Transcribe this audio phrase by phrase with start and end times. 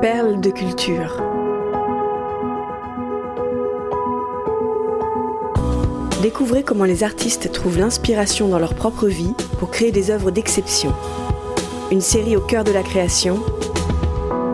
[0.00, 1.22] Perles de culture.
[6.22, 10.94] Découvrez comment les artistes trouvent l'inspiration dans leur propre vie pour créer des œuvres d'exception.
[11.90, 13.40] Une série au cœur de la création,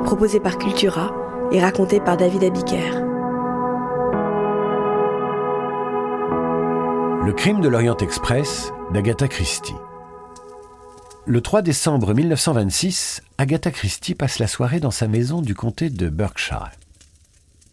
[0.05, 1.15] proposée par Cultura
[1.53, 2.91] et racontée par David Abiker.
[7.25, 9.77] Le crime de l'Orient Express d'Agatha Christie.
[11.29, 16.09] Le 3 décembre 1926, Agatha Christie passe la soirée dans sa maison du comté de
[16.09, 16.71] Berkshire.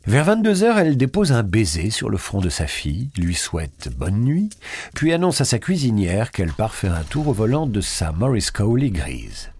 [0.07, 3.91] Vers 22 heures, elle dépose un baiser sur le front de sa fille, lui souhaite
[3.95, 4.49] bonne nuit,
[4.95, 8.47] puis annonce à sa cuisinière qu'elle part faire un tour au volant de sa Morris
[8.51, 9.51] Cowley grise.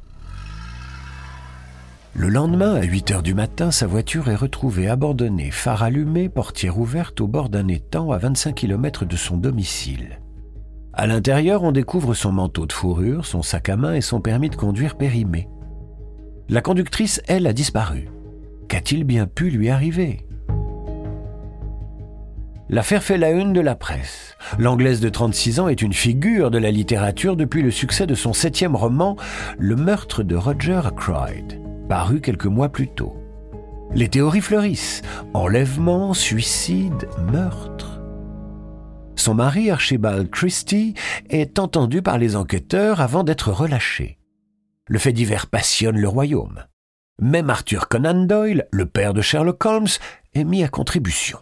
[2.16, 6.80] Le lendemain, à 8 heures du matin, sa voiture est retrouvée abandonnée, phare allumé, portière
[6.80, 10.18] ouverte au bord d'un étang à 25 km de son domicile.
[10.94, 14.52] À l'intérieur, on découvre son manteau de fourrure, son sac à main et son permis
[14.52, 15.50] de conduire périmé.
[16.50, 18.10] La conductrice, elle, a disparu.
[18.68, 20.28] Qu'a-t-il bien pu lui arriver?
[22.70, 24.38] L'affaire fait la une de la presse.
[24.60, 28.34] L'anglaise de 36 ans est une figure de la littérature depuis le succès de son
[28.34, 29.16] septième roman,
[29.58, 33.16] Le meurtre de Roger Ackroyd, paru quelques mois plus tôt.
[33.96, 35.02] Les théories fleurissent.
[35.34, 37.93] Enlèvement, suicide, meurtre.
[39.24, 40.96] Son mari, Archibald Christie,
[41.30, 44.20] est entendu par les enquêteurs avant d'être relâché.
[44.90, 46.66] Le fait divers passionne le royaume.
[47.22, 49.88] Même Arthur Conan Doyle, le père de Sherlock Holmes,
[50.34, 51.40] est mis à contribution.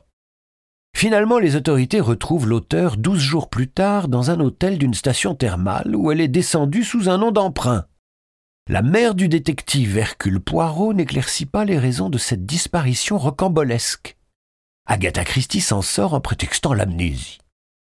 [0.95, 5.95] Finalement, les autorités retrouvent l'auteur douze jours plus tard dans un hôtel d'une station thermale
[5.95, 7.87] où elle est descendue sous un nom d'emprunt.
[8.69, 14.17] La mère du détective Hercule Poirot n'éclaircit pas les raisons de cette disparition rocambolesque.
[14.85, 17.39] Agatha Christie s'en sort en prétextant l'amnésie.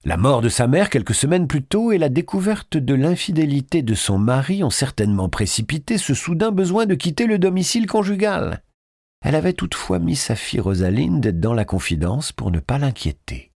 [0.07, 3.93] La mort de sa mère quelques semaines plus tôt et la découverte de l'infidélité de
[3.93, 8.63] son mari ont certainement précipité ce soudain besoin de quitter le domicile conjugal.
[9.21, 13.51] Elle avait toutefois mis sa fille Rosalinde dans la confidence pour ne pas l'inquiéter.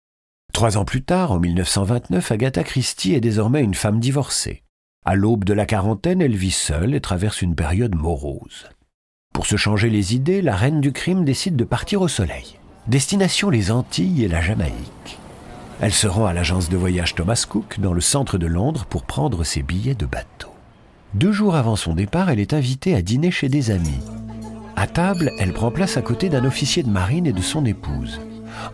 [0.52, 4.64] Trois ans plus tard, en 1929, Agatha Christie est désormais une femme divorcée.
[5.06, 8.70] À l'aube de la quarantaine, elle vit seule et traverse une période morose.
[9.36, 12.58] Pour se changer les idées, la reine du crime décide de partir au soleil.
[12.88, 15.19] Destination les Antilles et la Jamaïque.
[15.82, 19.04] Elle se rend à l'agence de voyage Thomas Cook dans le centre de Londres pour
[19.04, 20.50] prendre ses billets de bateau.
[21.14, 24.00] Deux jours avant son départ, elle est invitée à dîner chez des amis.
[24.76, 28.20] À table, elle prend place à côté d'un officier de marine et de son épouse.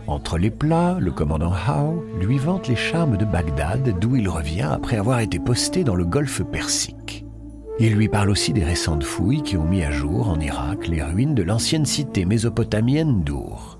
[0.08, 4.68] Entre les plats, le commandant Howe lui vante les charmes de Bagdad, d'où il revient
[4.72, 7.24] après avoir été posté dans le golfe Persique.
[7.78, 11.02] Il lui parle aussi des récentes fouilles qui ont mis à jour en Irak les
[11.02, 13.78] ruines de l'ancienne cité mésopotamienne d'Our.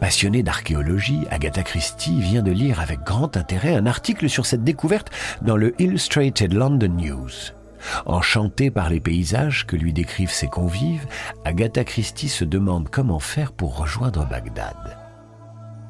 [0.00, 5.10] Passionnée d'archéologie, Agatha Christie vient de lire avec grand intérêt un article sur cette découverte
[5.42, 7.30] dans le Illustrated London News.
[8.06, 11.06] Enchantée par les paysages que lui décrivent ses convives,
[11.44, 14.96] Agatha Christie se demande comment faire pour rejoindre Bagdad.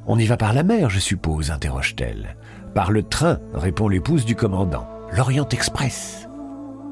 [0.07, 2.37] On y va par la mer, je suppose, interroge-t-elle.
[2.75, 4.89] Par le train, répond l'épouse du commandant.
[5.13, 6.29] L'Orient Express.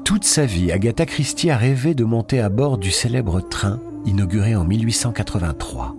[0.05, 4.55] Toute sa vie, Agatha Christie a rêvé de monter à bord du célèbre train inauguré
[4.55, 5.95] en 1883.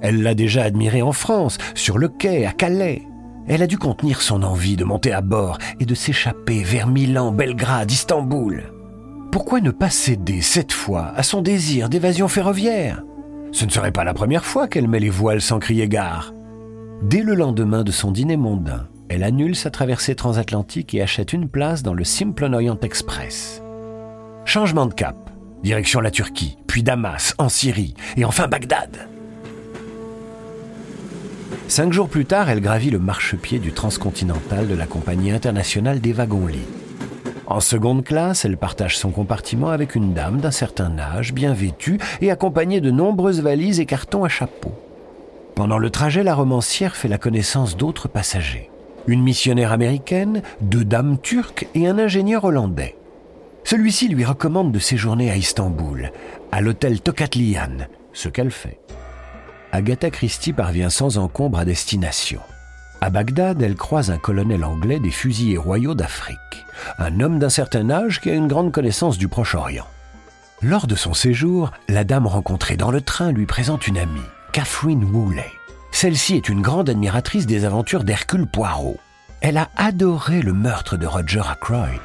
[0.00, 3.02] Elle l'a déjà admiré en France, sur le quai, à Calais.
[3.48, 7.32] Elle a dû contenir son envie de monter à bord et de s'échapper vers Milan,
[7.32, 8.72] Belgrade, Istanbul.
[9.32, 13.02] Pourquoi ne pas céder cette fois à son désir d'évasion ferroviaire?
[13.52, 16.34] Ce ne serait pas la première fois qu'elle met les voiles sans crier gare.
[17.02, 21.48] Dès le lendemain de son dîner mondain, elle annule sa traversée transatlantique et achète une
[21.48, 23.62] place dans le Simplon Orient Express.
[24.44, 25.16] Changement de cap,
[25.62, 29.08] direction la Turquie, puis Damas, en Syrie, et enfin Bagdad.
[31.68, 36.12] Cinq jours plus tard, elle gravit le marchepied du transcontinental de la Compagnie internationale des
[36.12, 36.66] wagons-lits.
[37.46, 41.98] En seconde classe, elle partage son compartiment avec une dame d'un certain âge, bien vêtue
[42.20, 44.72] et accompagnée de nombreuses valises et cartons à chapeau.
[45.54, 48.70] Pendant le trajet, la romancière fait la connaissance d'autres passagers.
[49.06, 52.96] Une missionnaire américaine, deux dames turques et un ingénieur hollandais.
[53.64, 56.12] Celui-ci lui recommande de séjourner à Istanbul,
[56.52, 58.78] à l'hôtel Tokatlian, ce qu'elle fait.
[59.72, 62.40] Agatha Christie parvient sans encombre à destination.
[63.00, 66.38] À Bagdad, elle croise un colonel anglais des fusiliers royaux d'Afrique,
[66.98, 69.86] un homme d'un certain âge qui a une grande connaissance du Proche-Orient.
[70.62, 74.20] Lors de son séjour, la dame rencontrée dans le train lui présente une amie,
[74.52, 75.52] Catherine Woolley.
[75.92, 78.98] Celle-ci est une grande admiratrice des aventures d'Hercule Poirot.
[79.40, 82.00] Elle a adoré le meurtre de Roger Ackroyd.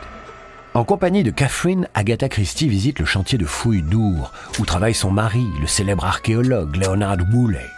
[0.76, 5.12] En compagnie de Catherine, Agatha Christie visite le chantier de fouilles d'Our, où travaille son
[5.12, 7.70] mari, le célèbre archéologue Leonard Woolley.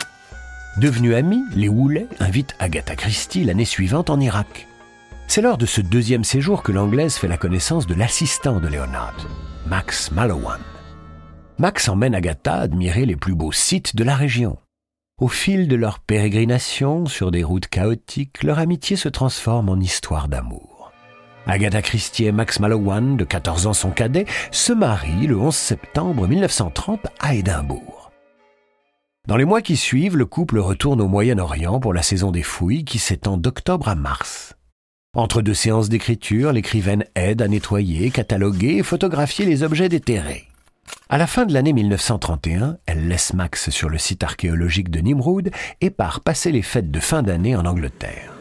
[0.77, 4.69] Devenus amis, les Woolley invitent Agatha Christie l'année suivante en Irak.
[5.27, 9.27] C'est lors de ce deuxième séjour que l'Anglaise fait la connaissance de l'assistant de Leonard,
[9.68, 10.62] Max Mallowan.
[11.57, 14.57] Max emmène Agatha admirer les plus beaux sites de la région.
[15.19, 20.30] Au fil de leur pérégrination sur des routes chaotiques, leur amitié se transforme en histoire
[20.30, 20.75] d'amour.
[21.47, 26.27] Agatha Christie et Max Mallowan, de 14 ans son cadet, se marient le 11 septembre
[26.27, 28.12] 1930 à Édimbourg.
[29.27, 32.86] Dans les mois qui suivent, le couple retourne au Moyen-Orient pour la saison des fouilles
[32.86, 34.56] qui s'étend d'octobre à mars.
[35.15, 40.47] Entre deux séances d'écriture, l'écrivaine aide à nettoyer, cataloguer et photographier les objets déterrés.
[41.09, 45.51] À la fin de l'année 1931, elle laisse Max sur le site archéologique de Nimrud
[45.81, 48.35] et part passer les fêtes de fin d'année en Angleterre.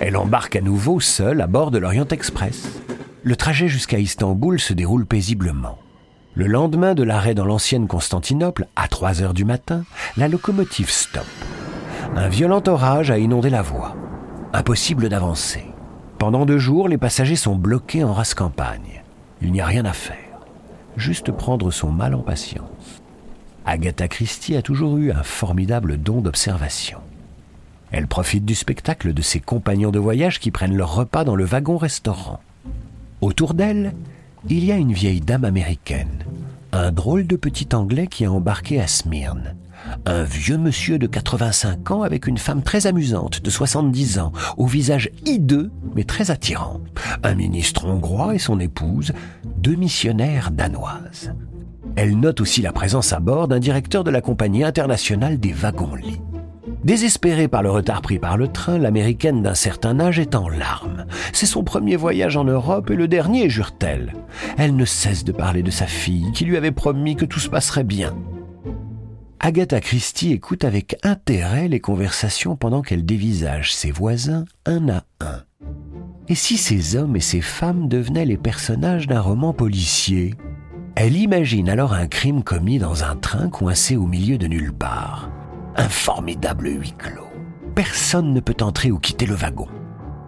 [0.00, 2.80] Elle embarque à nouveau seule à bord de l'Orient Express.
[3.22, 5.78] Le trajet jusqu'à Istanbul se déroule paisiblement.
[6.34, 9.84] Le lendemain de l'arrêt dans l'ancienne Constantinople, à 3 heures du matin,
[10.16, 11.24] la locomotive stoppe.
[12.16, 13.96] Un violent orage a inondé la voie.
[14.52, 15.64] Impossible d'avancer.
[16.18, 19.02] Pendant deux jours, les passagers sont bloqués en race campagne.
[19.42, 20.28] Il n'y a rien à faire
[20.98, 23.02] juste prendre son mal en patience.
[23.64, 26.98] Agatha Christie a toujours eu un formidable don d'observation.
[27.90, 31.44] Elle profite du spectacle de ses compagnons de voyage qui prennent leur repas dans le
[31.44, 32.40] wagon-restaurant.
[33.20, 33.94] Autour d'elle,
[34.48, 36.24] il y a une vieille dame américaine,
[36.72, 39.56] un drôle de petit Anglais qui a embarqué à Smyrne,
[40.06, 44.66] un vieux monsieur de 85 ans avec une femme très amusante de 70 ans, au
[44.66, 46.80] visage hideux mais très attirant,
[47.22, 49.12] un ministre hongrois et son épouse,
[49.56, 51.32] deux missionnaires danoises.
[51.96, 56.20] Elle note aussi la présence à bord d'un directeur de la compagnie internationale des wagons-lits.
[56.88, 61.04] Désespérée par le retard pris par le train, l'américaine d'un certain âge est en larmes.
[61.34, 64.14] C'est son premier voyage en Europe et le dernier, jure-t-elle.
[64.56, 67.50] Elle ne cesse de parler de sa fille, qui lui avait promis que tout se
[67.50, 68.16] passerait bien.
[69.38, 75.42] Agatha Christie écoute avec intérêt les conversations pendant qu'elle dévisage ses voisins un à un.
[76.28, 80.36] Et si ces hommes et ces femmes devenaient les personnages d'un roman policier?
[80.94, 85.28] Elle imagine alors un crime commis dans un train coincé au milieu de nulle part.
[85.78, 87.28] Un formidable huis clos.
[87.76, 89.68] Personne ne peut entrer ou quitter le wagon.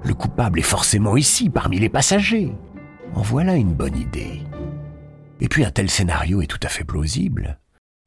[0.04, 2.52] Le coupable est forcément ici, parmi les passagers.
[3.14, 4.42] En voilà une bonne idée.
[5.40, 7.58] Et puis un tel scénario est tout à fait plausible.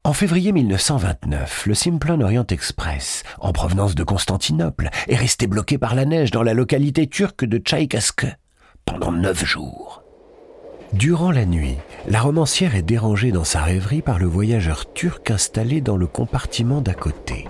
[0.04, 5.94] En février 1929, le Simplon Orient Express, en provenance de Constantinople, est resté bloqué par
[5.94, 8.26] la neige dans la localité turque de Tchaïkaske
[8.86, 10.03] pendant neuf jours.
[10.94, 11.76] Durant la nuit,
[12.06, 16.80] la romancière est dérangée dans sa rêverie par le voyageur turc installé dans le compartiment
[16.80, 17.48] d'à côté.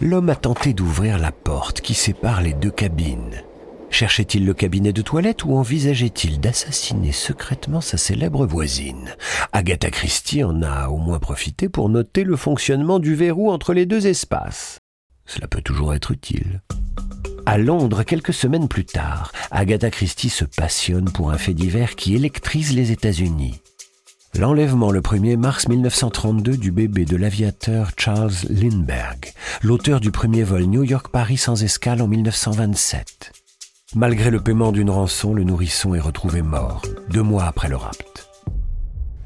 [0.00, 3.42] L'homme a tenté d'ouvrir la porte qui sépare les deux cabines.
[3.90, 9.16] Cherchait-il le cabinet de toilette ou envisageait-il d'assassiner secrètement sa célèbre voisine?
[9.52, 13.84] Agatha Christie en a au moins profité pour noter le fonctionnement du verrou entre les
[13.84, 14.78] deux espaces.
[15.26, 16.60] Cela peut toujours être utile.
[17.46, 22.14] À Londres, quelques semaines plus tard, Agatha Christie se passionne pour un fait divers qui
[22.14, 23.60] électrise les États-Unis.
[24.38, 29.32] L'enlèvement le 1er mars 1932 du bébé de l'aviateur Charles Lindbergh,
[29.62, 33.32] l'auteur du premier vol New York-Paris sans escale en 1927.
[33.96, 38.29] Malgré le paiement d'une rançon, le nourrisson est retrouvé mort, deux mois après le rapt.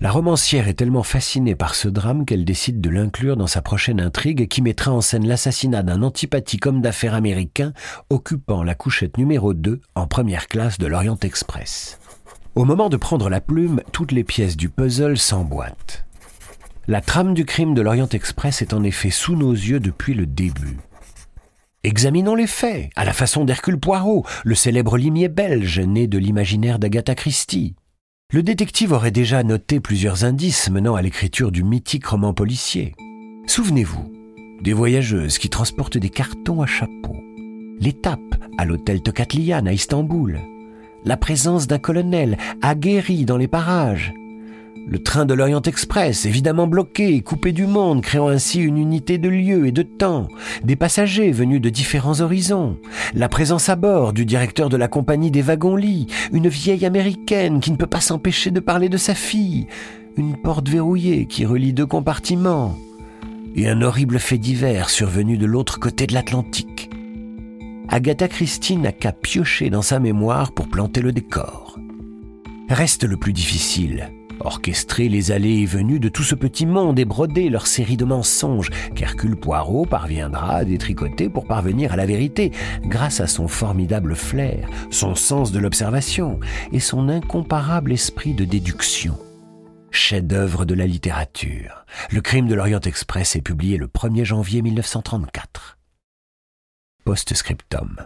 [0.04, 4.02] La romancière est tellement fascinée par ce drame qu'elle décide de l'inclure dans sa prochaine
[4.02, 7.72] intrigue qui mettra en scène l'assassinat d'un antipathique homme d'affaires américain
[8.10, 11.98] occupant la couchette numéro 2 en première classe de l'Orient Express.
[12.54, 16.05] Au moment de prendre la plume, toutes les pièces du puzzle s'emboîtent.
[16.86, 20.26] La trame du crime de l'Orient Express est en effet sous nos yeux depuis le
[20.26, 20.76] début.
[21.82, 26.79] Examinons les faits, à la façon d'Hercule Poirot, le célèbre limier belge né de l'imaginaire
[26.79, 27.74] d'Agatha Christie.
[28.34, 32.93] Le détective aurait déjà noté plusieurs indices menant à l'écriture du mythique roman policier.
[33.46, 34.12] Souvenez-vous,
[34.60, 37.17] des voyageuses qui transportent des cartons à chapeau,
[37.79, 38.19] l'étape
[38.58, 40.41] à l'hôtel Tokatlian à Istanbul,
[41.05, 44.12] la présence d'un colonel aguerri dans les parages,
[44.86, 49.29] le train de l'Orient Express, évidemment bloqué coupé du monde, créant ainsi une unité de
[49.29, 50.29] lieu et de temps,
[50.62, 52.76] des passagers venus de différents horizons,
[53.14, 57.70] la présence à bord du directeur de la compagnie des wagons-lits, une vieille américaine qui
[57.70, 59.67] ne peut pas s'empêcher de parler de sa fille,
[60.17, 62.76] une porte verrouillée qui relie deux compartiments,
[63.56, 66.91] et un horrible fait divers survenu de l'autre côté de l'Atlantique.
[67.88, 71.79] Agatha Christie n'a qu'à piocher dans sa mémoire pour planter le décor.
[72.69, 74.10] Reste le plus difficile,
[74.41, 78.05] orchestrer les allées et venues de tout ce petit monde et broder leur série de
[78.05, 84.14] mensonges qu'Hercule Poirot parviendra à détricoter pour parvenir à la vérité, grâce à son formidable
[84.14, 86.41] flair, son sens de l'observation
[86.72, 89.19] et son incomparable esprit de déduction.
[89.91, 95.79] Chef-d'œuvre de la littérature, Le crime de l'Orient Express est publié le 1er janvier 1934.
[97.05, 97.96] Post-scriptum.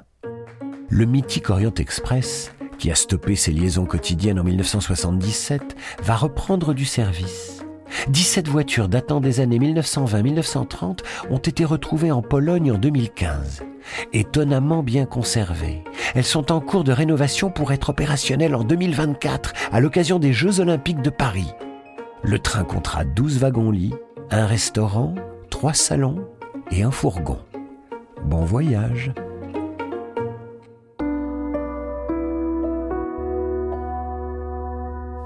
[0.91, 6.85] Le mythique Orient Express qui a stoppé ses liaisons quotidiennes en 1977, va reprendre du
[6.85, 7.59] service.
[8.09, 13.63] 17 voitures datant des années 1920-1930 ont été retrouvées en Pologne en 2015.
[14.13, 15.83] Étonnamment bien conservées.
[16.15, 20.61] Elles sont en cours de rénovation pour être opérationnelles en 2024 à l'occasion des Jeux
[20.61, 21.53] olympiques de Paris.
[22.23, 23.95] Le train comptera 12 wagons-lits,
[24.31, 25.15] un restaurant,
[25.51, 26.27] trois salons
[26.71, 27.39] et un fourgon.
[28.25, 29.13] Bon voyage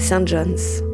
[0.00, 0.24] St.
[0.24, 0.89] John's.